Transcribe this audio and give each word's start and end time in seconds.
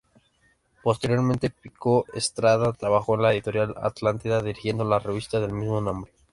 Posteriormente 0.81 1.51
Pico 1.51 2.07
Estrada 2.15 2.73
trabajó 2.73 3.13
en 3.13 3.21
la 3.21 3.33
Editorial 3.33 3.75
Atlántida 3.79 4.41
dirigiendo 4.41 4.83
la 4.83 4.97
revista 4.97 5.39
del 5.39 5.53
mismo 5.53 5.79
nombre. 5.79 6.11